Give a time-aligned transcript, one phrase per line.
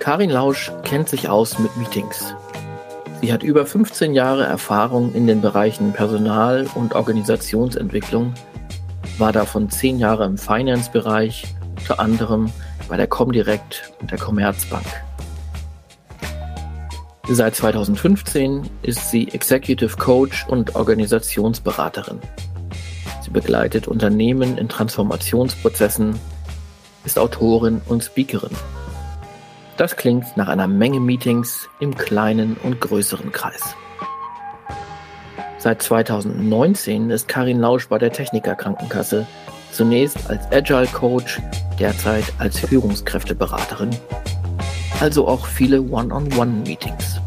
[0.00, 2.34] Karin Lausch kennt sich aus mit Meetings.
[3.20, 8.32] Sie hat über 15 Jahre Erfahrung in den Bereichen Personal- und Organisationsentwicklung,
[9.18, 11.44] war davon 10 Jahre im Finance-Bereich,
[11.78, 12.50] unter anderem
[12.88, 14.86] bei der Comdirect und der Commerzbank.
[17.28, 22.20] Seit 2015 ist sie Executive Coach und Organisationsberaterin.
[23.22, 26.18] Sie begleitet Unternehmen in Transformationsprozessen,
[27.04, 28.56] ist Autorin und Speakerin.
[29.80, 33.74] Das klingt nach einer Menge Meetings im kleinen und größeren Kreis.
[35.56, 39.26] Seit 2019 ist Karin Lausch bei der Techniker Krankenkasse,
[39.72, 41.40] zunächst als Agile Coach,
[41.78, 43.88] derzeit als Führungskräfteberaterin,
[45.00, 47.18] also auch viele One-on-One-Meetings.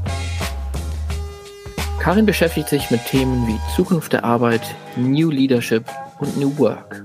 [1.98, 4.62] Karin beschäftigt sich mit Themen wie Zukunft der Arbeit,
[4.95, 5.85] New Leadership
[6.20, 7.04] und New Work,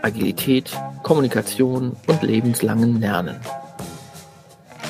[0.00, 0.70] Agilität,
[1.02, 3.38] Kommunikation und lebenslangen Lernen.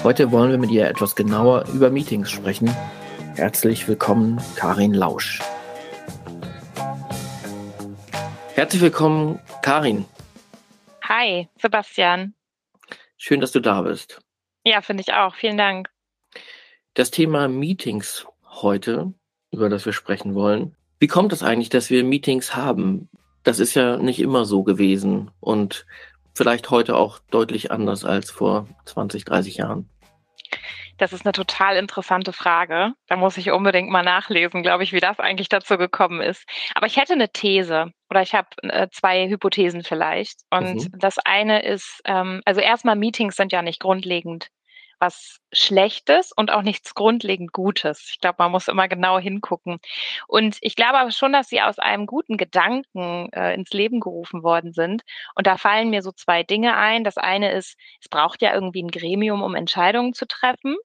[0.04, 2.68] Heute wollen wir mit ihr etwas genauer über Meetings sprechen.
[3.36, 5.40] Herzlich willkommen, Karin Lausch.
[8.52, 10.04] Herzlich willkommen, Karin.
[11.08, 12.34] Hi, Sebastian.
[13.16, 14.20] Schön, dass du da bist.
[14.62, 15.34] Ja, finde ich auch.
[15.36, 15.88] Vielen Dank.
[16.92, 19.14] Das Thema Meetings heute,
[19.52, 20.76] über das wir sprechen wollen.
[20.98, 23.08] Wie kommt es eigentlich, dass wir Meetings haben?
[23.42, 25.86] Das ist ja nicht immer so gewesen und
[26.34, 29.88] vielleicht heute auch deutlich anders als vor 20, 30 Jahren.
[30.98, 32.92] Das ist eine total interessante Frage.
[33.08, 36.44] Da muss ich unbedingt mal nachlesen, glaube ich, wie das eigentlich dazu gekommen ist.
[36.74, 40.40] Aber ich hätte eine These oder ich habe äh, zwei Hypothesen vielleicht.
[40.50, 40.88] Und mhm.
[40.98, 44.48] das eine ist, ähm, also erstmal Meetings sind ja nicht grundlegend
[45.04, 48.08] was Schlechtes und auch nichts grundlegend Gutes.
[48.10, 49.78] Ich glaube, man muss immer genau hingucken.
[50.26, 54.42] Und ich glaube aber schon, dass sie aus einem guten Gedanken äh, ins Leben gerufen
[54.42, 55.02] worden sind.
[55.34, 57.04] Und da fallen mir so zwei Dinge ein.
[57.04, 60.76] Das eine ist, es braucht ja irgendwie ein Gremium, um Entscheidungen zu treffen.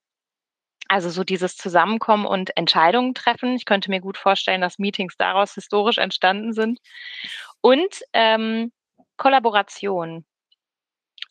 [0.89, 3.55] Also so dieses Zusammenkommen und Entscheidungen treffen.
[3.55, 6.79] Ich könnte mir gut vorstellen, dass Meetings daraus historisch entstanden sind.
[7.61, 8.71] Und ähm,
[9.17, 10.25] Kollaboration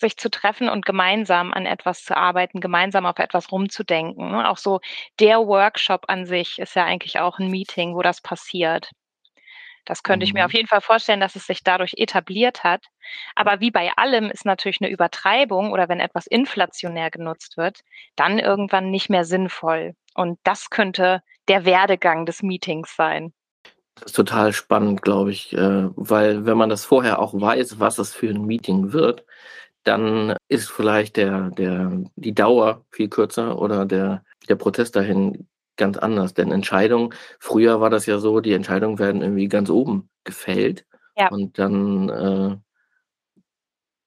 [0.00, 4.30] sich zu treffen und gemeinsam an etwas zu arbeiten, gemeinsam auf etwas rumzudenken.
[4.30, 4.48] Ne?
[4.48, 4.80] Auch so
[5.20, 8.90] der Workshop an sich ist ja eigentlich auch ein Meeting, wo das passiert.
[9.88, 10.56] Das könnte ich mir auf mhm.
[10.56, 12.84] jeden Fall vorstellen, dass es sich dadurch etabliert hat.
[13.34, 17.80] Aber wie bei allem ist natürlich eine Übertreibung oder wenn etwas inflationär genutzt wird,
[18.14, 19.94] dann irgendwann nicht mehr sinnvoll.
[20.14, 23.32] Und das könnte der Werdegang des Meetings sein.
[23.94, 27.98] Das ist total spannend, glaube ich, äh, weil wenn man das vorher auch weiß, was
[27.98, 29.24] es für ein Meeting wird,
[29.84, 35.96] dann ist vielleicht der, der, die Dauer viel kürzer oder der, der Prozess dahin ganz
[35.96, 36.34] anders.
[36.34, 40.84] Denn Entscheidungen, früher war das ja so, die Entscheidungen werden irgendwie ganz oben gefällt
[41.16, 41.28] ja.
[41.28, 42.56] und dann äh,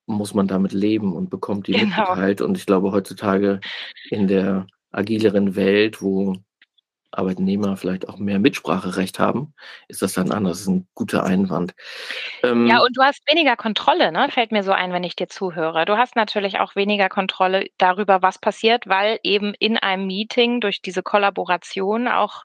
[0.06, 1.86] muss man damit leben und bekommt die genau.
[1.86, 2.42] mitgeteilt.
[2.42, 3.60] Und ich glaube, heutzutage
[4.10, 6.36] in der agileren Welt, wo
[7.12, 9.54] Arbeitnehmer vielleicht auch mehr Mitspracherecht haben,
[9.88, 10.52] ist das dann anders.
[10.52, 11.74] Das ist ein guter Einwand.
[12.44, 14.30] Ähm, ja, und du hast weniger Kontrolle, ne?
[14.32, 15.86] fällt mir so ein, wenn ich dir zuhöre.
[15.86, 20.82] Du hast natürlich auch weniger Kontrolle darüber, was passiert, weil eben in einem Meeting durch
[20.82, 22.44] diese Kollaboration auch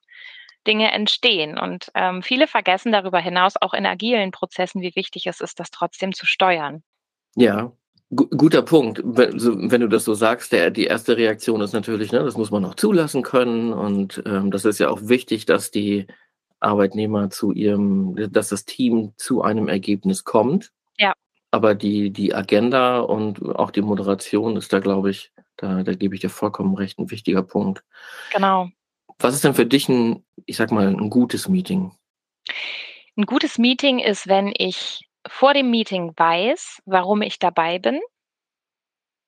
[0.67, 1.59] Dinge entstehen.
[1.59, 5.71] Und ähm, viele vergessen darüber hinaus auch in agilen Prozessen, wie wichtig es ist, das
[5.71, 6.83] trotzdem zu steuern.
[7.37, 7.73] Ja,
[8.11, 9.03] guter Punkt.
[9.05, 12.63] Wenn, du das so sagst, der, die erste Reaktion ist natürlich, ne, das muss man
[12.63, 13.73] noch zulassen können.
[13.73, 16.07] Und ähm, das ist ja auch wichtig, dass die
[16.61, 20.73] Arbeitnehmer zu ihrem, dass das Team zu einem Ergebnis kommt.
[20.99, 21.13] Ja.
[21.51, 26.15] Aber die, die Agenda und auch die Moderation ist da, glaube ich, da, da gebe
[26.15, 27.83] ich dir vollkommen recht, ein wichtiger Punkt.
[28.33, 28.69] Genau.
[29.19, 31.93] Was ist denn für dich ein, ich sag mal, ein gutes Meeting?
[33.17, 38.01] Ein gutes Meeting ist, wenn ich vor dem Meeting weiß, warum ich dabei bin,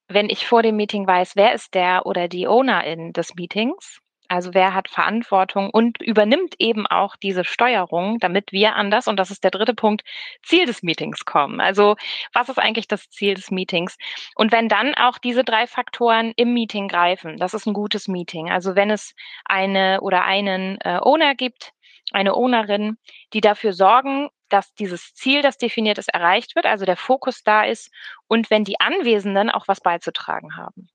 [0.09, 4.53] wenn ich vor dem Meeting weiß, wer ist der oder die Ownerin des Meetings, also
[4.53, 9.31] wer hat Verantwortung und übernimmt eben auch diese Steuerung, damit wir an das, und das
[9.31, 10.03] ist der dritte Punkt,
[10.43, 11.61] Ziel des Meetings kommen.
[11.61, 11.97] Also
[12.35, 13.97] was ist eigentlich das Ziel des Meetings?
[14.35, 18.51] Und wenn dann auch diese drei Faktoren im Meeting greifen, das ist ein gutes Meeting.
[18.51, 19.15] Also wenn es
[19.47, 21.73] eine oder einen äh, Owner gibt,
[22.13, 22.97] eine Ownerin,
[23.33, 27.65] die dafür sorgen, dass dieses Ziel, das definiert ist, erreicht wird, also der Fokus da
[27.65, 27.91] ist
[28.27, 30.89] und wenn die Anwesenden auch was beizutragen haben.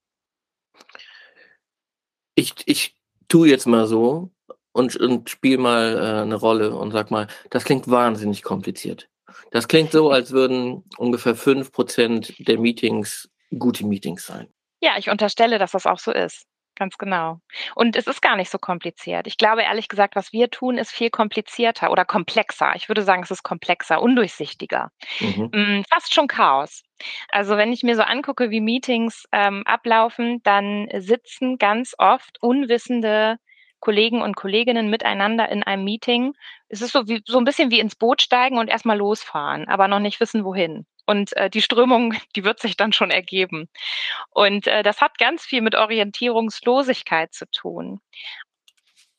[2.35, 2.95] Ich, ich
[3.27, 4.31] tue jetzt mal so
[4.71, 9.07] und, und spiele mal äh, eine Rolle und sag mal, das klingt wahnsinnig kompliziert.
[9.51, 14.47] Das klingt so, als würden ungefähr fünf Prozent der Meetings gute Meetings sein.
[14.81, 16.45] Ja, ich unterstelle, dass das auch so ist.
[16.75, 17.39] Ganz genau.
[17.75, 19.27] Und es ist gar nicht so kompliziert.
[19.27, 22.73] Ich glaube ehrlich gesagt, was wir tun, ist viel komplizierter oder komplexer.
[22.75, 24.91] Ich würde sagen, es ist komplexer, undurchsichtiger.
[25.19, 25.49] Mhm.
[25.53, 26.83] Mm, fast schon Chaos.
[27.29, 33.37] Also wenn ich mir so angucke, wie Meetings ähm, ablaufen, dann sitzen ganz oft unwissende
[33.83, 36.35] Kollegen und Kolleginnen miteinander in einem Meeting.
[36.69, 39.89] Es ist so, wie, so ein bisschen wie ins Boot steigen und erstmal losfahren, aber
[39.89, 40.85] noch nicht wissen, wohin.
[41.05, 43.67] Und äh, die Strömung, die wird sich dann schon ergeben.
[44.29, 47.99] Und äh, das hat ganz viel mit Orientierungslosigkeit zu tun.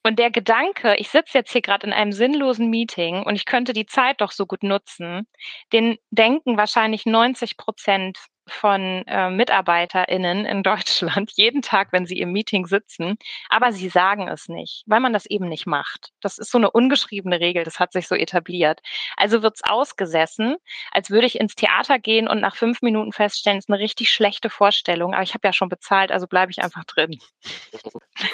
[0.02, 3.74] Und der Gedanke, ich sitze jetzt hier gerade in einem sinnlosen Meeting und ich könnte
[3.74, 5.26] die Zeit doch so gut nutzen,
[5.74, 12.32] den denken wahrscheinlich 90 Prozent von äh, MitarbeiterInnen in Deutschland jeden Tag, wenn sie im
[12.32, 13.16] Meeting sitzen,
[13.48, 16.10] aber sie sagen es nicht, weil man das eben nicht macht.
[16.20, 18.80] Das ist so eine ungeschriebene Regel, das hat sich so etabliert.
[19.16, 20.56] Also wird's ausgesessen,
[20.92, 24.10] als würde ich ins Theater gehen und nach fünf Minuten feststellen, es ist eine richtig
[24.10, 27.18] schlechte Vorstellung, aber ich habe ja schon bezahlt, also bleibe ich einfach drin.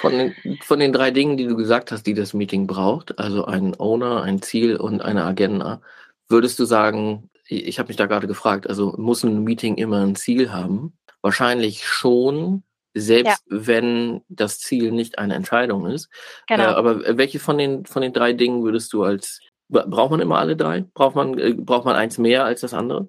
[0.01, 3.45] Von den, von den drei Dingen, die du gesagt hast, die das Meeting braucht, also
[3.45, 5.81] ein Owner, ein Ziel und eine Agenda,
[6.29, 10.15] würdest du sagen, ich habe mich da gerade gefragt, also muss ein Meeting immer ein
[10.15, 10.97] Ziel haben?
[11.23, 12.63] Wahrscheinlich schon,
[12.95, 13.67] selbst ja.
[13.67, 16.09] wenn das Ziel nicht eine Entscheidung ist.
[16.47, 16.65] Genau.
[16.65, 20.39] Äh, aber welche von den, von den drei Dingen würdest du als, braucht man immer
[20.39, 20.85] alle drei?
[20.95, 23.09] Braucht man, äh, braucht man eins mehr als das andere?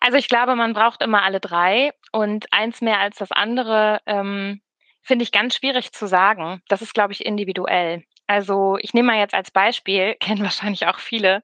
[0.00, 4.60] Also ich glaube, man braucht immer alle drei und eins mehr als das andere ähm,
[5.02, 6.62] finde ich ganz schwierig zu sagen.
[6.68, 8.04] Das ist, glaube ich, individuell.
[8.26, 11.42] Also ich nehme mal jetzt als Beispiel, kennen wahrscheinlich auch viele,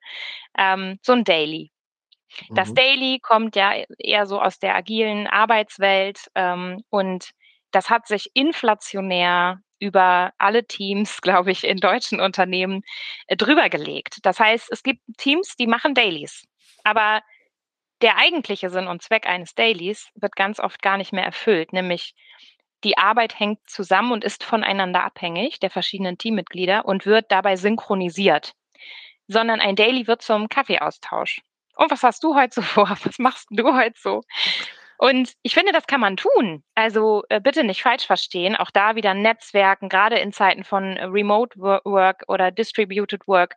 [0.59, 1.71] ähm, so ein Daily.
[2.51, 2.75] Das mhm.
[2.75, 7.31] Daily kommt ja eher so aus der agilen Arbeitswelt ähm, und
[7.73, 12.83] das hat sich inflationär über alle Teams, glaube ich, in deutschen Unternehmen
[13.27, 14.19] äh, drüber gelegt.
[14.23, 16.45] Das heißt, es gibt Teams, die machen Dailies.
[16.85, 17.23] Aber
[18.01, 22.15] der eigentliche Sinn und Zweck eines Dailies wird ganz oft gar nicht mehr erfüllt, nämlich
[22.85, 28.55] die Arbeit hängt zusammen und ist voneinander abhängig, der verschiedenen Teammitglieder, und wird dabei synchronisiert.
[29.29, 31.41] Sondern ein Daily wird zum Kaffeeaustausch.
[31.77, 32.91] Und was hast du heute so vor?
[33.05, 34.23] Was machst du heute so?
[34.99, 36.63] Und ich finde, das kann man tun.
[36.77, 38.55] Also äh, bitte nicht falsch verstehen.
[38.55, 43.57] Auch da wieder Netzwerken, gerade in Zeiten von Remote Work oder Distributed Work,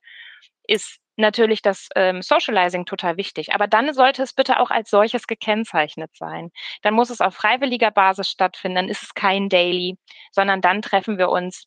[0.68, 3.54] ist natürlich das ähm, Socializing total wichtig.
[3.54, 6.52] Aber dann sollte es bitte auch als solches gekennzeichnet sein.
[6.82, 8.76] Dann muss es auf freiwilliger Basis stattfinden.
[8.76, 9.98] Dann ist es kein Daily,
[10.32, 11.66] sondern dann treffen wir uns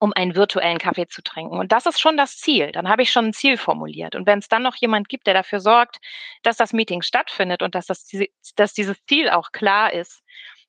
[0.00, 1.58] um einen virtuellen Kaffee zu trinken.
[1.58, 2.70] Und das ist schon das Ziel.
[2.72, 4.14] Dann habe ich schon ein Ziel formuliert.
[4.14, 5.98] Und wenn es dann noch jemand gibt, der dafür sorgt,
[6.42, 8.08] dass das Meeting stattfindet und dass, das,
[8.54, 10.22] dass dieses Ziel auch klar ist,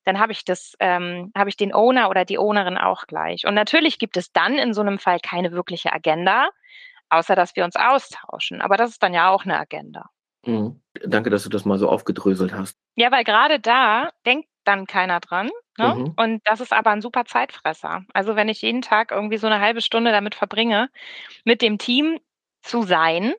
[0.06, 3.46] dann habe ich das, ähm, habe ich den Owner oder die Ownerin auch gleich.
[3.46, 6.50] Und natürlich gibt es dann in so einem Fall keine wirkliche Agenda,
[7.10, 8.62] außer dass wir uns austauschen.
[8.62, 10.10] Aber das ist dann ja auch eine Agenda.
[10.46, 10.82] Mhm.
[11.06, 12.78] Danke, dass du das mal so aufgedröselt hast.
[12.96, 15.50] Ja, weil gerade da denkt dann keiner dran.
[15.78, 15.96] Ne?
[15.96, 16.14] Mhm.
[16.18, 18.04] Und das ist aber ein super Zeitfresser.
[18.14, 20.90] Also wenn ich jeden Tag irgendwie so eine halbe Stunde damit verbringe,
[21.44, 22.20] mit dem Team
[22.62, 23.34] zu sein,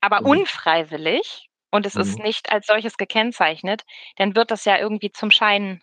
[0.00, 0.26] aber mhm.
[0.26, 2.00] unfreiwillig und es mhm.
[2.02, 3.84] ist nicht als solches gekennzeichnet,
[4.16, 5.82] dann wird das ja irgendwie zum Schein,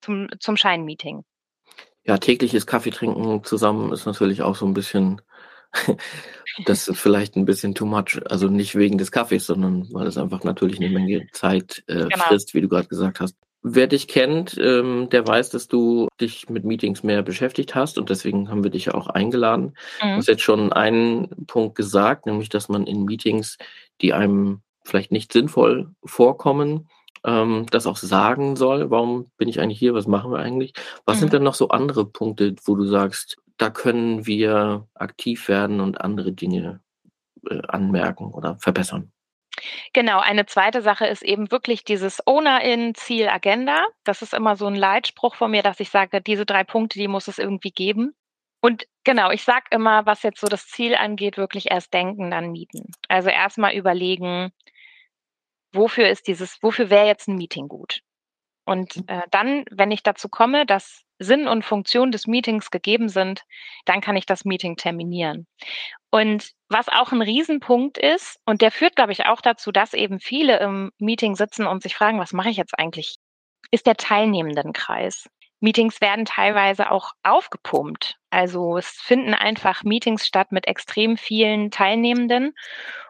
[0.00, 1.24] zum, zum Scheinmeeting.
[2.04, 5.20] Ja, tägliches Kaffee trinken zusammen ist natürlich auch so ein bisschen,
[6.64, 8.20] das ist vielleicht ein bisschen too much.
[8.28, 12.24] Also nicht wegen des Kaffees, sondern weil es einfach natürlich eine Menge Zeit äh, genau.
[12.24, 13.36] frisst, wie du gerade gesagt hast.
[13.62, 18.10] Wer dich kennt, ähm, der weiß, dass du dich mit Meetings mehr beschäftigt hast und
[18.10, 19.74] deswegen haben wir dich ja auch eingeladen.
[20.00, 20.08] Mhm.
[20.08, 23.58] Du hast jetzt schon einen Punkt gesagt, nämlich, dass man in Meetings,
[24.00, 26.88] die einem vielleicht nicht sinnvoll vorkommen,
[27.24, 28.90] ähm, das auch sagen soll.
[28.90, 29.94] Warum bin ich eigentlich hier?
[29.94, 30.72] Was machen wir eigentlich?
[31.04, 31.20] Was mhm.
[31.20, 36.00] sind denn noch so andere Punkte, wo du sagst, da können wir aktiv werden und
[36.00, 36.80] andere Dinge
[37.48, 39.12] äh, anmerken oder verbessern?
[39.94, 43.86] Genau, eine zweite Sache ist eben wirklich dieses Owner-in-Ziel-Agenda.
[44.04, 47.08] Das ist immer so ein Leitspruch von mir, dass ich sage, diese drei Punkte, die
[47.08, 48.14] muss es irgendwie geben.
[48.60, 52.52] Und genau, ich sage immer, was jetzt so das Ziel angeht, wirklich erst denken, dann
[52.52, 52.90] mieten.
[53.08, 54.52] Also erstmal überlegen,
[55.72, 58.02] wofür ist dieses, wofür wäre jetzt ein Meeting gut?
[58.66, 63.42] Und äh, dann, wenn ich dazu komme, dass Sinn und Funktion des Meetings gegeben sind,
[63.86, 65.46] dann kann ich das Meeting terminieren.
[66.10, 70.20] Und was auch ein Riesenpunkt ist, und der führt, glaube ich, auch dazu, dass eben
[70.20, 73.16] viele im Meeting sitzen und sich fragen, was mache ich jetzt eigentlich,
[73.70, 75.28] ist der Teilnehmendenkreis.
[75.60, 78.16] Meetings werden teilweise auch aufgepumpt.
[78.30, 82.52] Also es finden einfach Meetings statt mit extrem vielen Teilnehmenden.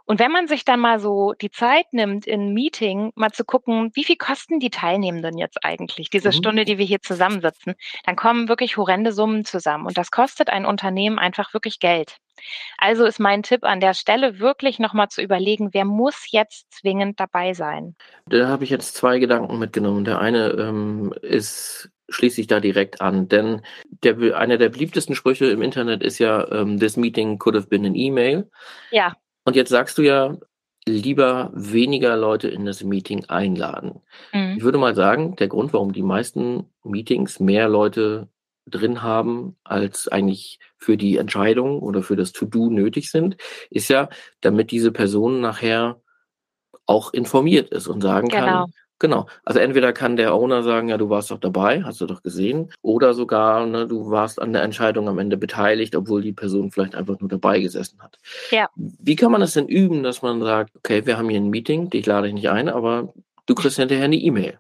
[0.07, 3.91] Und wenn man sich dann mal so die Zeit nimmt, in Meeting mal zu gucken,
[3.95, 6.33] wie viel kosten die Teilnehmenden jetzt eigentlich, diese mhm.
[6.33, 9.87] Stunde, die wir hier zusammensitzen, dann kommen wirklich horrende Summen zusammen.
[9.87, 12.17] Und das kostet ein Unternehmen einfach wirklich Geld.
[12.79, 17.19] Also ist mein Tipp an der Stelle wirklich nochmal zu überlegen, wer muss jetzt zwingend
[17.19, 17.97] dabei sein.
[18.27, 20.05] Da habe ich jetzt zwei Gedanken mitgenommen.
[20.05, 23.63] Der eine ähm, ist schließe ich da direkt an, denn
[24.05, 27.85] der, einer der beliebtesten Sprüche im Internet ist ja, um, this meeting could have been
[27.85, 28.49] an email.
[28.91, 29.17] Ja.
[29.47, 30.37] Und jetzt sagst du ja,
[30.89, 34.03] lieber weniger Leute in das Meeting einladen.
[34.33, 34.57] Mhm.
[34.59, 38.29] Ich würde mal sagen, der Grund, warum die meisten Meetings mehr Leute
[38.67, 43.37] drin haben, als eigentlich für die Entscheidung oder für das To-Do nötig sind,
[43.71, 44.09] ist ja,
[44.41, 46.01] damit diese Person nachher
[46.87, 48.45] auch informiert ist und sagen genau.
[48.45, 49.27] kann, Genau.
[49.45, 52.73] Also entweder kann der Owner sagen, ja, du warst doch dabei, hast du doch gesehen,
[52.81, 56.95] oder sogar, ne, du warst an der Entscheidung am Ende beteiligt, obwohl die Person vielleicht
[56.95, 58.19] einfach nur dabei gesessen hat.
[58.51, 58.69] Ja.
[58.75, 61.91] Wie kann man das denn üben, dass man sagt, okay, wir haben hier ein Meeting,
[61.91, 63.13] dich lade ich nicht ein, aber
[63.45, 64.59] du kriegst hinterher eine E-Mail.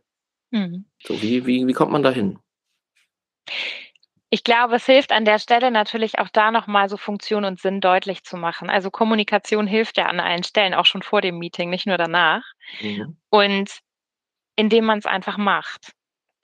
[0.50, 0.84] Mhm.
[1.02, 2.38] So, wie, wie, wie kommt man da hin?
[4.28, 7.80] Ich glaube, es hilft an der Stelle natürlich auch da nochmal so Funktion und Sinn
[7.80, 8.68] deutlich zu machen.
[8.68, 12.42] Also Kommunikation hilft ja an allen Stellen, auch schon vor dem Meeting, nicht nur danach.
[12.82, 13.16] Mhm.
[13.30, 13.70] Und
[14.56, 15.92] indem man es einfach macht.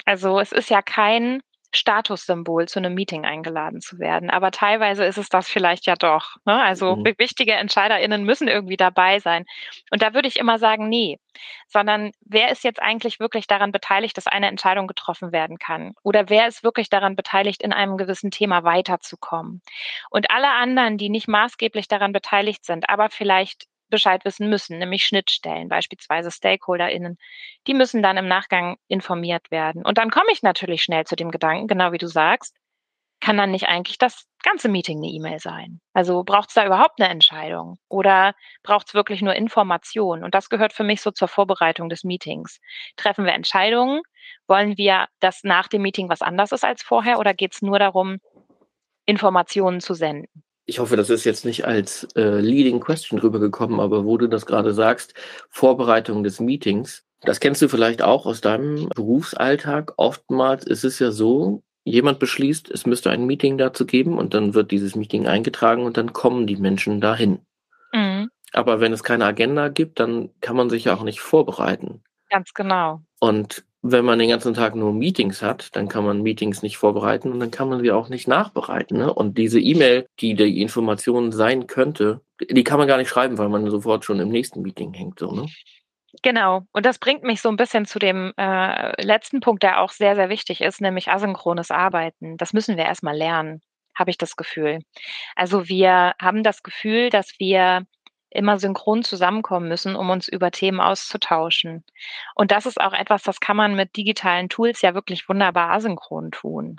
[0.04, 1.42] Also es ist ja kein
[1.74, 4.30] Statussymbol, zu einem Meeting eingeladen zu werden.
[4.30, 6.36] Aber teilweise ist es das vielleicht ja doch.
[6.44, 6.60] Ne?
[6.60, 7.14] Also mhm.
[7.18, 9.44] wichtige EntscheiderInnen müssen irgendwie dabei sein.
[9.90, 11.18] Und da würde ich immer sagen, nee,
[11.68, 15.94] sondern wer ist jetzt eigentlich wirklich daran beteiligt, dass eine Entscheidung getroffen werden kann?
[16.02, 19.62] Oder wer ist wirklich daran beteiligt, in einem gewissen Thema weiterzukommen?
[20.10, 25.04] Und alle anderen, die nicht maßgeblich daran beteiligt sind, aber vielleicht Bescheid wissen müssen, nämlich
[25.04, 27.16] Schnittstellen, beispielsweise StakeholderInnen.
[27.68, 29.84] Die müssen dann im Nachgang informiert werden.
[29.84, 32.56] Und dann komme ich natürlich schnell zu dem Gedanken, genau wie du sagst,
[33.22, 35.80] kann dann nicht eigentlich das ganze Meeting eine E-Mail sein?
[35.92, 37.78] Also braucht es da überhaupt eine Entscheidung?
[37.88, 38.34] Oder
[38.64, 40.24] braucht es wirklich nur Information?
[40.24, 42.58] Und das gehört für mich so zur Vorbereitung des Meetings.
[42.96, 44.02] Treffen wir Entscheidungen?
[44.48, 47.20] Wollen wir, dass nach dem Meeting was anders ist als vorher?
[47.20, 48.18] Oder geht es nur darum,
[49.06, 50.42] Informationen zu senden?
[50.66, 54.46] Ich hoffe, das ist jetzt nicht als äh, Leading Question rübergekommen, aber wo du das
[54.46, 55.14] gerade sagst,
[55.50, 59.92] Vorbereitung des Meetings, das kennst du vielleicht auch aus deinem Berufsalltag.
[59.96, 64.54] Oftmals ist es ja so, jemand beschließt, es müsste ein Meeting dazu geben und dann
[64.54, 67.40] wird dieses Meeting eingetragen und dann kommen die Menschen dahin.
[67.92, 68.30] Mhm.
[68.52, 72.02] Aber wenn es keine Agenda gibt, dann kann man sich ja auch nicht vorbereiten.
[72.30, 73.02] Ganz genau.
[73.18, 77.32] Und wenn man den ganzen Tag nur Meetings hat, dann kann man Meetings nicht vorbereiten
[77.32, 78.98] und dann kann man sie auch nicht nachbereiten.
[78.98, 79.12] Ne?
[79.12, 83.48] Und diese E-Mail, die die Information sein könnte, die kann man gar nicht schreiben, weil
[83.48, 85.18] man sofort schon im nächsten Meeting hängt.
[85.18, 85.46] So, ne?
[86.22, 86.62] Genau.
[86.72, 90.14] Und das bringt mich so ein bisschen zu dem äh, letzten Punkt, der auch sehr,
[90.14, 92.36] sehr wichtig ist, nämlich asynchrones Arbeiten.
[92.36, 93.62] Das müssen wir erstmal lernen,
[93.96, 94.78] habe ich das Gefühl.
[95.34, 97.84] Also wir haben das Gefühl, dass wir
[98.34, 101.84] immer synchron zusammenkommen müssen, um uns über Themen auszutauschen.
[102.34, 106.30] Und das ist auch etwas, das kann man mit digitalen Tools ja wirklich wunderbar asynchron
[106.30, 106.78] tun.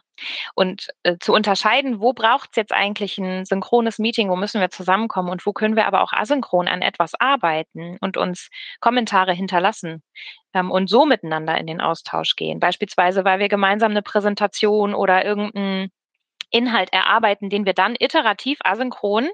[0.56, 4.70] Und äh, zu unterscheiden, wo braucht es jetzt eigentlich ein synchrones Meeting, wo müssen wir
[4.70, 10.04] zusammenkommen und wo können wir aber auch asynchron an etwas arbeiten und uns Kommentare hinterlassen
[10.54, 12.60] ähm, und so miteinander in den Austausch gehen.
[12.60, 15.92] Beispielsweise, weil wir gemeinsam eine Präsentation oder irgendeinen
[16.52, 19.30] Inhalt erarbeiten, den wir dann iterativ asynchron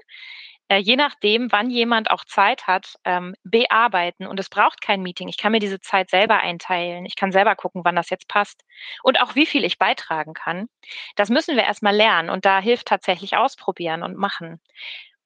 [0.70, 4.26] äh, je nachdem, wann jemand auch Zeit hat, ähm, bearbeiten.
[4.26, 5.28] Und es braucht kein Meeting.
[5.28, 7.04] Ich kann mir diese Zeit selber einteilen.
[7.06, 8.62] Ich kann selber gucken, wann das jetzt passt.
[9.02, 10.68] Und auch wie viel ich beitragen kann.
[11.16, 12.30] Das müssen wir erstmal lernen.
[12.30, 14.60] Und da hilft tatsächlich ausprobieren und machen.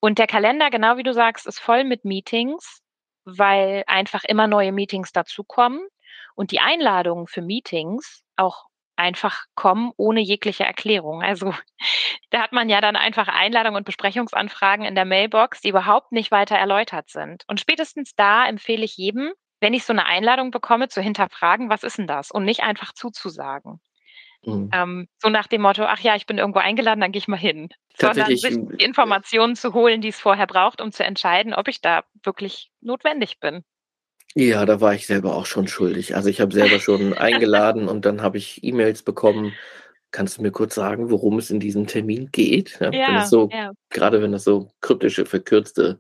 [0.01, 2.83] Und der Kalender, genau wie du sagst, ist voll mit Meetings,
[3.27, 5.87] weil einfach immer neue Meetings dazukommen.
[6.35, 8.65] Und die Einladungen für Meetings auch
[8.97, 11.23] einfach kommen ohne jegliche Erklärung.
[11.23, 11.55] Also
[12.31, 16.31] da hat man ja dann einfach Einladungen und Besprechungsanfragen in der Mailbox, die überhaupt nicht
[16.31, 17.45] weiter erläutert sind.
[17.49, 21.85] Und spätestens da empfehle ich jedem, wenn ich so eine Einladung bekomme, zu hinterfragen, was
[21.85, 22.31] ist denn das?
[22.31, 23.81] Und nicht einfach zuzusagen.
[24.43, 24.71] Mhm.
[24.73, 27.39] Ähm, so nach dem Motto, ach ja, ich bin irgendwo eingeladen, dann gehe ich mal
[27.39, 27.71] hin.
[27.97, 31.81] Sondern sich die Informationen zu holen, die es vorher braucht, um zu entscheiden, ob ich
[31.81, 33.65] da wirklich notwendig bin.
[34.35, 36.17] Ja, da war ich selber auch schon schuldig.
[36.17, 39.53] Also ich habe selber schon eingeladen und dann habe ich E-Mails bekommen.
[40.11, 42.79] Kannst du mir kurz sagen, worum es in diesem Termin geht?
[42.81, 43.73] Ja, ja, so, ja.
[43.91, 45.99] Gerade wenn das so kryptische, verkürzte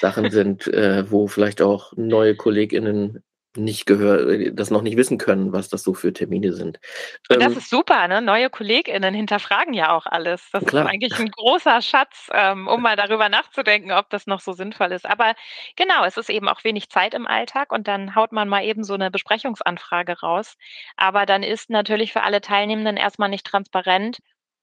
[0.00, 3.22] Sachen sind, äh, wo vielleicht auch neue KollegInnen
[3.56, 6.80] nicht gehört, das noch nicht wissen können, was das so für Termine sind.
[7.28, 8.22] Und das ähm, ist super, ne?
[8.22, 10.48] Neue KollegInnen hinterfragen ja auch alles.
[10.52, 10.84] Das klar.
[10.84, 14.92] ist eigentlich ein großer Schatz, ähm, um mal darüber nachzudenken, ob das noch so sinnvoll
[14.92, 15.06] ist.
[15.06, 15.34] Aber
[15.76, 18.84] genau, es ist eben auch wenig Zeit im Alltag und dann haut man mal eben
[18.84, 20.56] so eine Besprechungsanfrage raus.
[20.96, 24.18] Aber dann ist natürlich für alle Teilnehmenden erstmal nicht transparent,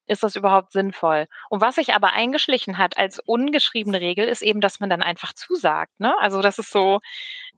[0.09, 1.27] ist das überhaupt sinnvoll?
[1.49, 5.33] Und was sich aber eingeschlichen hat als ungeschriebene Regel, ist eben, dass man dann einfach
[5.33, 5.99] zusagt.
[5.99, 6.13] Ne?
[6.19, 6.99] Also das ist so,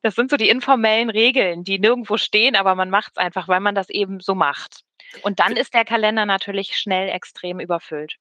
[0.01, 3.59] das sind so die informellen Regeln, die nirgendwo stehen, aber man macht es einfach, weil
[3.59, 4.81] man das eben so macht.
[5.23, 8.15] Und dann ist der Kalender natürlich schnell extrem überfüllt.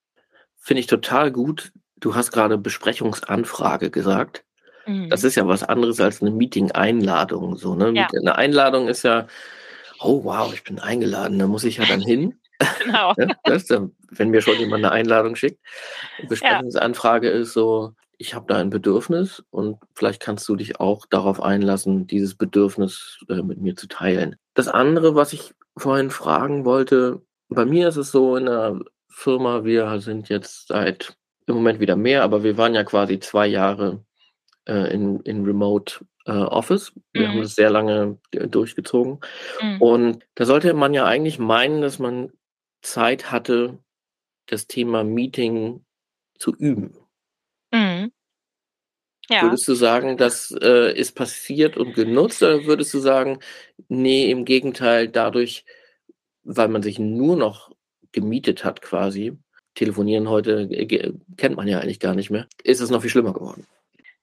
[0.56, 1.72] Finde ich total gut.
[1.96, 4.44] Du hast gerade Besprechungsanfrage gesagt.
[4.86, 5.10] Mhm.
[5.10, 7.56] Das ist ja was anderes als eine Meeting-Einladung.
[7.56, 7.92] So, ne?
[7.94, 8.08] Ja.
[8.16, 9.26] Eine Einladung ist ja,
[10.00, 12.39] oh wow, ich bin eingeladen, da muss ich ja dann hin.
[12.84, 13.14] Genau.
[13.16, 15.60] ja, wenn mir schon jemand eine Einladung schickt.
[16.28, 17.38] Besprechungsanfrage ja.
[17.38, 22.06] ist so, ich habe da ein Bedürfnis und vielleicht kannst du dich auch darauf einlassen,
[22.06, 24.36] dieses Bedürfnis äh, mit mir zu teilen.
[24.54, 29.64] Das andere, was ich vorhin fragen wollte, bei mir ist es so in der Firma,
[29.64, 34.04] wir sind jetzt seit im Moment wieder mehr, aber wir waren ja quasi zwei Jahre
[34.66, 36.92] äh, in, in Remote äh, Office.
[37.12, 37.32] Wir mhm.
[37.32, 39.20] haben das sehr lange durchgezogen.
[39.60, 39.80] Mhm.
[39.80, 42.32] Und da sollte man ja eigentlich meinen, dass man
[42.82, 43.78] Zeit hatte,
[44.46, 45.84] das Thema Meeting
[46.38, 46.96] zu üben.
[47.72, 48.12] Mhm.
[49.28, 49.42] Ja.
[49.42, 53.38] Würdest du sagen, das äh, ist passiert und genutzt oder würdest du sagen,
[53.88, 55.64] nee, im Gegenteil, dadurch,
[56.42, 57.70] weil man sich nur noch
[58.10, 59.38] gemietet hat quasi,
[59.74, 63.32] telefonieren heute äh, kennt man ja eigentlich gar nicht mehr, ist es noch viel schlimmer
[63.32, 63.66] geworden?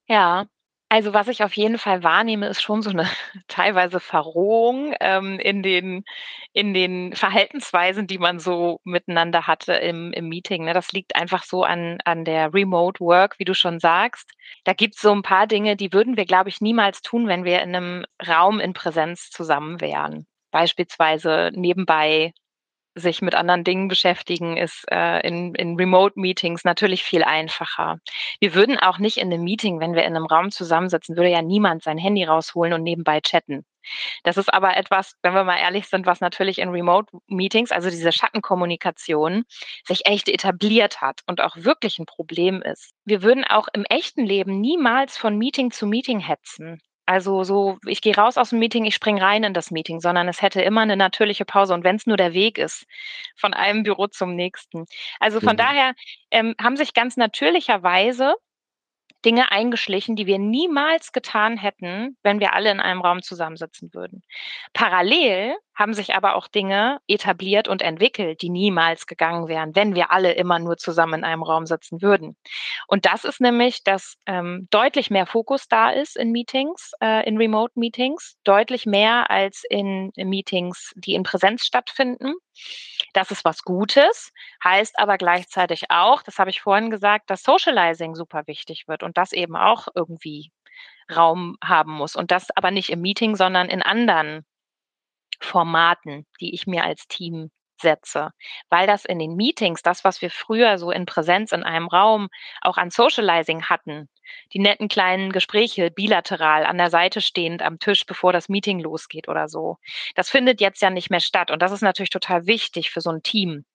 [0.09, 0.47] Ja,
[0.89, 3.09] also was ich auf jeden Fall wahrnehme, ist schon so eine
[3.47, 6.05] teilweise Verrohung ähm, in, den,
[6.53, 10.65] in den Verhaltensweisen, die man so miteinander hatte im, im Meeting.
[10.65, 10.73] Ne?
[10.73, 14.31] Das liegt einfach so an, an der Remote Work, wie du schon sagst.
[14.63, 17.43] Da gibt es so ein paar Dinge, die würden wir, glaube ich, niemals tun, wenn
[17.43, 20.25] wir in einem Raum in Präsenz zusammen wären.
[20.51, 22.33] Beispielsweise nebenbei
[22.99, 27.99] sich mit anderen Dingen beschäftigen, ist äh, in, in Remote-Meetings natürlich viel einfacher.
[28.39, 31.41] Wir würden auch nicht in einem Meeting, wenn wir in einem Raum zusammensitzen, würde ja
[31.41, 33.65] niemand sein Handy rausholen und nebenbei chatten.
[34.23, 38.11] Das ist aber etwas, wenn wir mal ehrlich sind, was natürlich in Remote-Meetings, also diese
[38.11, 39.45] Schattenkommunikation,
[39.85, 42.93] sich echt etabliert hat und auch wirklich ein Problem ist.
[43.05, 46.81] Wir würden auch im echten Leben niemals von Meeting zu Meeting hetzen.
[47.07, 50.27] Also so, ich gehe raus aus dem Meeting, ich springe rein in das Meeting, sondern
[50.27, 52.85] es hätte immer eine natürliche Pause und wenn es nur der Weg ist,
[53.37, 54.85] von einem Büro zum nächsten.
[55.21, 55.57] Also von mhm.
[55.57, 55.93] daher
[56.31, 58.35] ähm, haben sich ganz natürlicherweise
[59.27, 64.23] Dinge eingeschlichen, die wir niemals getan hätten, wenn wir alle in einem Raum zusammensitzen würden.
[64.71, 70.11] Parallel haben sich aber auch Dinge etabliert und entwickelt, die niemals gegangen wären, wenn wir
[70.11, 72.37] alle immer nur zusammen in einem Raum sitzen würden.
[72.87, 77.35] Und das ist nämlich, dass ähm, deutlich mehr Fokus da ist in Meetings, äh, in
[77.35, 82.33] Remote-Meetings, deutlich mehr als in, in Meetings, die in Präsenz stattfinden.
[83.13, 84.31] Das ist was Gutes,
[84.63, 89.17] heißt aber gleichzeitig auch, das habe ich vorhin gesagt, dass Socializing super wichtig wird und
[89.17, 90.51] das eben auch irgendwie
[91.15, 92.15] Raum haben muss.
[92.15, 94.45] Und das aber nicht im Meeting, sondern in anderen
[95.41, 98.31] Formaten, die ich mir als Team setze,
[98.69, 102.29] weil das in den Meetings, das, was wir früher so in Präsenz in einem Raum
[102.61, 104.09] auch an Socializing hatten,
[104.53, 109.27] die netten kleinen Gespräche bilateral an der Seite stehend am Tisch, bevor das Meeting losgeht
[109.27, 109.77] oder so,
[110.15, 113.09] das findet jetzt ja nicht mehr statt und das ist natürlich total wichtig für so
[113.09, 113.65] ein Team.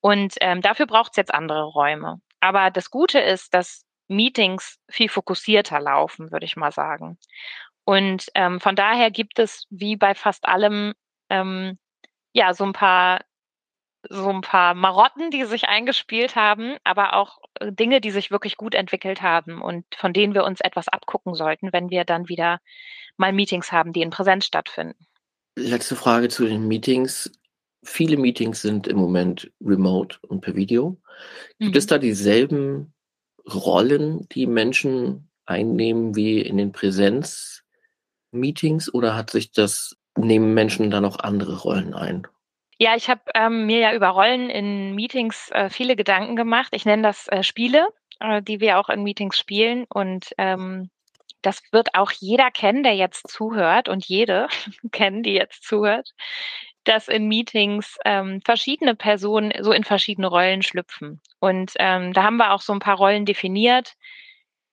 [0.00, 2.20] Und ähm, dafür braucht es jetzt andere Räume.
[2.40, 7.18] Aber das Gute ist, dass Meetings viel fokussierter laufen, würde ich mal sagen.
[7.84, 10.94] Und ähm, von daher gibt es wie bei fast allem
[11.28, 11.78] ähm,
[12.32, 13.20] ja so ein paar
[14.08, 18.56] so ein paar Marotten, die sich eingespielt haben, aber auch äh, Dinge, die sich wirklich
[18.56, 22.60] gut entwickelt haben und von denen wir uns etwas abgucken sollten, wenn wir dann wieder
[23.16, 25.06] mal Meetings haben, die in Präsenz stattfinden.
[25.56, 27.32] Letzte Frage zu den Meetings.
[27.82, 30.96] Viele Meetings sind im Moment remote und per Video.
[31.58, 31.78] Gibt mhm.
[31.78, 32.94] es da dieselben
[33.46, 41.00] Rollen, die Menschen einnehmen wie in den Präsenz-Meetings oder hat sich das, nehmen Menschen da
[41.00, 42.28] noch andere Rollen ein?
[42.82, 46.68] Ja, ich habe ähm, mir ja über Rollen in Meetings äh, viele Gedanken gemacht.
[46.72, 47.86] Ich nenne das äh, Spiele,
[48.20, 49.84] äh, die wir auch in Meetings spielen.
[49.90, 50.88] Und ähm,
[51.42, 54.48] das wird auch jeder kennen, der jetzt zuhört und jede
[54.92, 56.12] kennen, die jetzt zuhört,
[56.84, 61.20] dass in Meetings ähm, verschiedene Personen so in verschiedene Rollen schlüpfen.
[61.38, 63.92] Und ähm, da haben wir auch so ein paar Rollen definiert,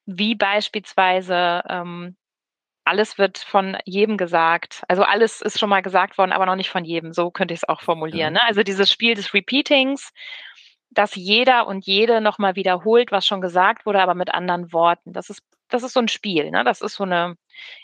[0.06, 2.16] wie beispielsweise ähm,
[2.88, 4.84] alles wird von jedem gesagt.
[4.88, 7.14] Also alles ist schon mal gesagt worden, aber noch nicht von jedem.
[7.14, 8.36] So könnte ich es auch formulieren.
[8.36, 8.42] Ja.
[8.42, 8.48] Ne?
[8.48, 10.12] Also dieses Spiel des Repeatings,
[10.90, 15.14] dass jeder und jede nochmal wiederholt, was schon gesagt wurde, aber mit anderen Worten.
[15.14, 16.52] Das ist, das ist so ein Spiel.
[16.52, 16.64] Ne?
[16.64, 17.36] Das ist so eine,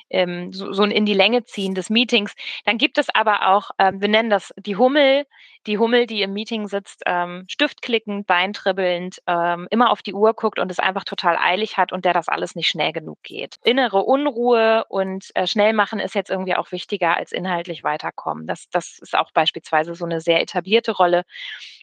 [0.10, 2.34] ähm, so, so ein in die Länge ziehen des Meetings.
[2.66, 5.26] Dann gibt es aber auch, ähm, wir nennen das die Hummel,
[5.66, 10.60] die Hummel, die im Meeting sitzt, ähm, stiftklickend, beintribbelnd, ähm, immer auf die Uhr guckt
[10.60, 13.58] und es einfach total eilig hat und der das alles nicht schnell genug geht.
[13.64, 18.46] Innere Unruhe und äh, schnell machen ist jetzt irgendwie auch wichtiger als inhaltlich weiterkommen.
[18.46, 21.24] Das, das ist auch beispielsweise so eine sehr etablierte Rolle.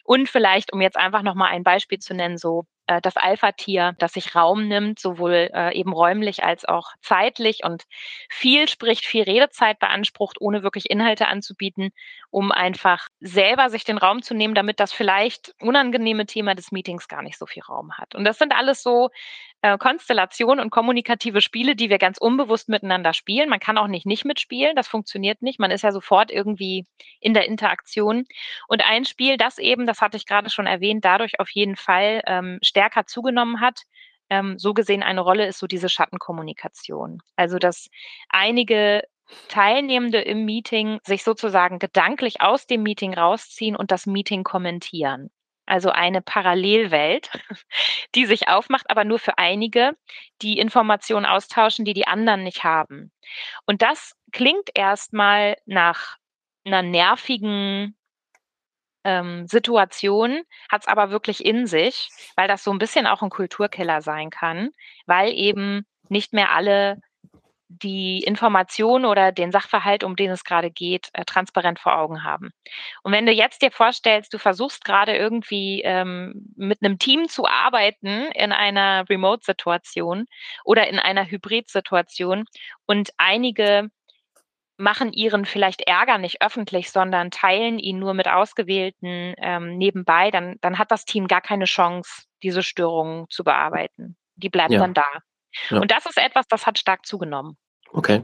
[0.03, 4.13] Und vielleicht, um jetzt einfach nochmal ein Beispiel zu nennen, so äh, das Alpha-Tier, das
[4.13, 7.83] sich Raum nimmt, sowohl äh, eben räumlich als auch zeitlich und
[8.29, 11.91] viel spricht, viel Redezeit beansprucht, ohne wirklich Inhalte anzubieten,
[12.29, 17.07] um einfach selber sich den Raum zu nehmen, damit das vielleicht unangenehme Thema des Meetings
[17.07, 18.15] gar nicht so viel Raum hat.
[18.15, 19.09] Und das sind alles so
[19.61, 23.49] äh, Konstellation und kommunikative Spiele, die wir ganz unbewusst miteinander spielen.
[23.49, 25.59] Man kann auch nicht nicht mitspielen, das funktioniert nicht.
[25.59, 26.85] Man ist ja sofort irgendwie
[27.19, 28.25] in der Interaktion.
[28.67, 32.21] Und ein Spiel, das eben, das hatte ich gerade schon erwähnt, dadurch auf jeden Fall
[32.25, 33.81] ähm, stärker zugenommen hat,
[34.29, 37.21] ähm, so gesehen eine Rolle ist so diese Schattenkommunikation.
[37.35, 37.89] Also dass
[38.29, 39.03] einige
[39.47, 45.29] Teilnehmende im Meeting sich sozusagen gedanklich aus dem Meeting rausziehen und das Meeting kommentieren.
[45.65, 47.29] Also eine Parallelwelt,
[48.15, 49.95] die sich aufmacht, aber nur für einige,
[50.41, 53.11] die Informationen austauschen, die die anderen nicht haben.
[53.65, 56.17] Und das klingt erstmal nach
[56.65, 57.95] einer nervigen
[59.03, 63.29] ähm, Situation, hat es aber wirklich in sich, weil das so ein bisschen auch ein
[63.29, 64.71] Kulturkiller sein kann,
[65.05, 66.99] weil eben nicht mehr alle
[67.83, 72.51] die Information oder den Sachverhalt, um den es gerade geht, äh, transparent vor Augen haben.
[73.03, 77.45] Und wenn du jetzt dir vorstellst, du versuchst gerade irgendwie ähm, mit einem Team zu
[77.45, 80.25] arbeiten in einer Remote-Situation
[80.63, 82.45] oder in einer Hybrid-Situation
[82.85, 83.89] und einige
[84.77, 90.57] machen ihren vielleicht Ärger nicht öffentlich, sondern teilen ihn nur mit Ausgewählten ähm, nebenbei, dann,
[90.61, 94.17] dann hat das Team gar keine Chance, diese Störungen zu bearbeiten.
[94.35, 94.79] Die bleibt ja.
[94.79, 95.05] dann da.
[95.69, 95.79] Ja.
[95.79, 97.57] Und das ist etwas, das hat stark zugenommen.
[97.91, 98.23] Okay.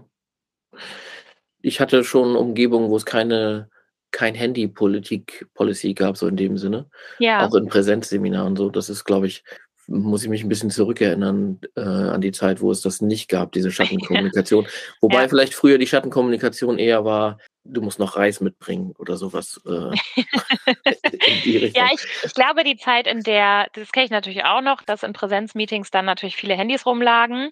[1.62, 3.69] Ich hatte schon Umgebungen, wo es keine
[4.12, 6.89] kein Handy-Politik-Policy gab, so in dem Sinne.
[7.19, 7.45] Ja.
[7.45, 8.69] Auch in Präsenzseminaren so.
[8.69, 9.43] Das ist, glaube ich,
[9.88, 13.51] muss ich mich ein bisschen zurückerinnern äh, an die Zeit, wo es das nicht gab,
[13.51, 14.67] diese Schattenkommunikation.
[15.01, 15.27] Wobei ja.
[15.27, 17.38] vielleicht früher die Schattenkommunikation eher war,
[17.69, 19.62] du musst noch Reis mitbringen oder sowas.
[19.65, 19.95] Äh,
[21.75, 25.03] ja, ich, ich, glaube, die Zeit, in der, das kenne ich natürlich auch noch, dass
[25.03, 27.49] in Präsenzmeetings dann natürlich viele Handys rumlagen.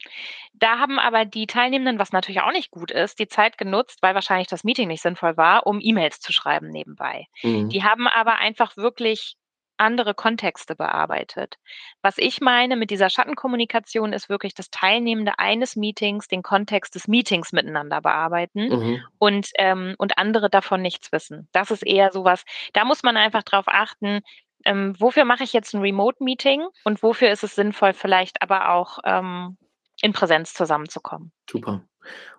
[0.53, 4.15] Da haben aber die Teilnehmenden, was natürlich auch nicht gut ist, die Zeit genutzt, weil
[4.15, 7.27] wahrscheinlich das Meeting nicht sinnvoll war, um E-Mails zu schreiben nebenbei.
[7.43, 7.69] Mhm.
[7.69, 9.35] Die haben aber einfach wirklich
[9.77, 11.57] andere Kontexte bearbeitet.
[12.01, 17.07] Was ich meine mit dieser Schattenkommunikation ist wirklich das Teilnehmende eines Meetings, den Kontext des
[17.07, 19.03] Meetings miteinander bearbeiten mhm.
[19.17, 21.47] und, ähm, und andere davon nichts wissen.
[21.51, 24.21] Das ist eher sowas, da muss man einfach drauf achten,
[24.65, 28.99] ähm, wofür mache ich jetzt ein Remote-Meeting und wofür ist es sinnvoll, vielleicht aber auch
[29.03, 29.57] ähm,
[30.01, 31.31] in Präsenz zusammenzukommen.
[31.49, 31.81] Super.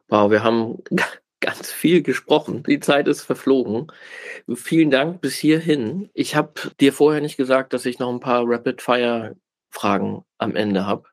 [0.09, 0.83] Wow, wir haben
[1.41, 2.63] ganz viel gesprochen.
[2.63, 3.93] Die Zeit ist verflogen.
[4.55, 6.11] Vielen Dank bis hierhin.
[6.15, 11.05] Ich habe dir vorher nicht gesagt, dass ich noch ein paar Rapid-Fire-Fragen am Ende habe.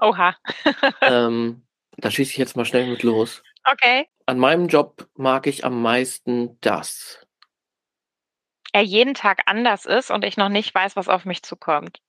[0.00, 0.36] Oha.
[1.02, 1.62] ähm,
[1.96, 3.42] da schieße ich jetzt mal schnell mit los.
[3.70, 4.08] Okay.
[4.26, 7.26] An meinem Job mag ich am meisten das.
[8.72, 12.00] Er jeden Tag anders ist und ich noch nicht weiß, was auf mich zukommt.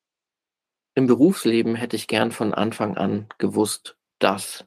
[0.96, 4.66] Im Berufsleben hätte ich gern von Anfang an gewusst, dass.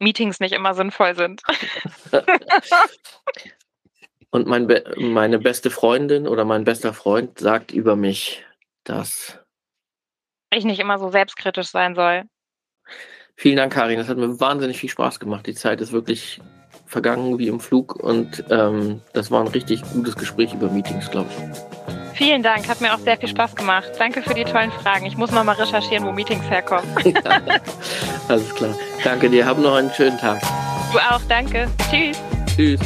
[0.00, 1.42] Meetings nicht immer sinnvoll sind.
[4.30, 8.44] Und mein Be meine beste Freundin oder mein bester Freund sagt über mich,
[8.84, 9.38] dass
[10.52, 12.24] ich nicht immer so selbstkritisch sein soll.
[13.36, 13.98] Vielen Dank, Karin.
[13.98, 15.46] Das hat mir wahnsinnig viel Spaß gemacht.
[15.46, 16.40] Die Zeit ist wirklich
[16.86, 21.30] vergangen wie im Flug und ähm, das war ein richtig gutes Gespräch über Meetings, glaube
[21.30, 21.79] ich.
[22.20, 23.92] Vielen Dank, hat mir auch sehr viel Spaß gemacht.
[23.98, 25.06] Danke für die tollen Fragen.
[25.06, 26.84] Ich muss noch mal recherchieren, wo Meetings herkommen.
[27.04, 27.40] ja,
[28.28, 28.74] alles klar.
[29.02, 29.46] Danke dir.
[29.46, 30.38] Hab noch einen schönen Tag.
[30.92, 31.66] Du auch, danke.
[31.90, 32.18] Tschüss.
[32.54, 32.80] Tschüss.